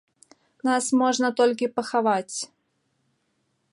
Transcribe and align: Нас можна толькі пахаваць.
Нас 0.67 0.85
можна 1.01 1.29
толькі 1.41 1.71
пахаваць. 1.75 2.37